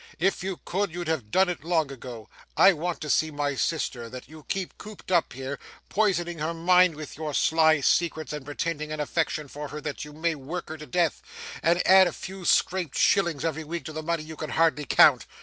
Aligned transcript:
'If 0.17 0.43
you 0.43 0.59
could, 0.65 0.91
you'd 0.91 1.07
have 1.07 1.29
done 1.29 1.47
it 1.47 1.63
long 1.63 1.91
ago. 1.91 2.27
I 2.57 2.73
want 2.73 3.01
to 3.01 3.07
see 3.11 3.29
my 3.29 3.53
sister, 3.53 4.09
that 4.09 4.27
you 4.27 4.43
keep 4.49 4.75
cooped 4.79 5.11
up 5.11 5.33
here, 5.33 5.59
poisoning 5.89 6.39
her 6.39 6.55
mind 6.55 6.95
with 6.95 7.17
your 7.17 7.35
sly 7.35 7.81
secrets 7.81 8.33
and 8.33 8.43
pretending 8.43 8.91
an 8.91 8.99
affection 8.99 9.47
for 9.47 9.67
her 9.67 9.79
that 9.81 10.03
you 10.03 10.11
may 10.11 10.33
work 10.33 10.69
her 10.69 10.77
to 10.79 10.87
death, 10.87 11.21
and 11.61 11.85
add 11.85 12.07
a 12.07 12.13
few 12.13 12.45
scraped 12.45 12.97
shillings 12.97 13.45
every 13.45 13.63
week 13.63 13.85
to 13.85 13.93
the 13.93 14.01
money 14.01 14.23
you 14.23 14.35
can 14.35 14.49
hardly 14.49 14.85
count. 14.85 15.27